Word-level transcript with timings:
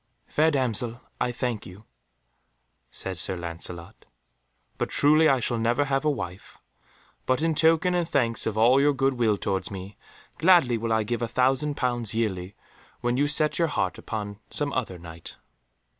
"Fair 0.25 0.49
damsel, 0.49 0.99
I 1.19 1.31
thank 1.31 1.67
you," 1.67 1.83
said 2.89 3.19
Sir 3.19 3.37
Lancelot, 3.37 4.05
"but 4.79 4.89
truly 4.89 5.29
I 5.29 5.39
shall 5.39 5.59
never 5.59 5.85
have 5.85 6.03
a 6.03 6.09
wife. 6.09 6.57
But 7.27 7.43
in 7.43 7.53
token 7.53 7.93
and 7.93 8.09
thanks 8.09 8.47
of 8.47 8.57
all 8.57 8.81
your 8.81 8.93
good 8.93 9.13
will 9.13 9.37
towards 9.37 9.69
me, 9.69 9.97
gladly 10.39 10.75
will 10.75 10.91
I 10.91 11.03
give 11.03 11.21
a 11.21 11.27
thousand 11.27 11.77
pounds 11.77 12.15
yearly 12.15 12.55
when 13.01 13.15
you 13.15 13.27
set 13.27 13.59
your 13.59 13.67
heart 13.67 13.99
upon 13.99 14.39
some 14.49 14.73
other 14.73 14.97
Knight." 14.97 15.37